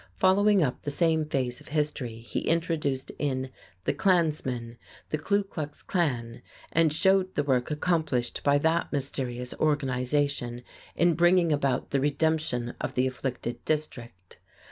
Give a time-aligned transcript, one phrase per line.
[0.15, 3.51] Following up the same phase of history, he introduced, in
[3.85, 4.79] "The Clansman,"
[5.11, 10.63] the Kluklux Klan, and showed the work accomplished by that mysterious organization
[10.95, 14.39] in bringing about the redemption of the afflicted district.